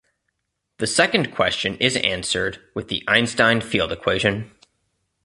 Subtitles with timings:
[0.79, 4.49] The second question is answered with the Einstein field equation.